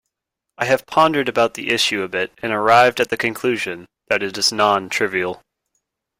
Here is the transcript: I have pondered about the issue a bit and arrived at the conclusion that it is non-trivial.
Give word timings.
I 0.57 0.65
have 0.65 0.87
pondered 0.87 1.29
about 1.29 1.53
the 1.53 1.69
issue 1.69 2.01
a 2.01 2.07
bit 2.07 2.31
and 2.41 2.51
arrived 2.51 2.99
at 2.99 3.09
the 3.09 3.17
conclusion 3.17 3.85
that 4.07 4.23
it 4.23 4.35
is 4.35 4.51
non-trivial. 4.51 5.43